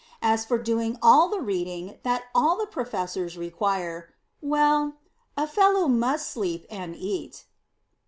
As 0.23 0.45
for 0.45 0.57
doing 0.57 0.97
all 0.99 1.29
the 1.29 1.39
reading 1.41 1.99
that 2.01 2.23
all 2.33 2.57
the 2.57 2.65
Professors 2.65 3.37
require 3.37 4.09
well, 4.41 4.95
a 5.37 5.45
fellow 5.45 5.87
must 5.87 6.27
sleep 6.31 6.65
and 6.71 6.95
eat. 6.95 7.45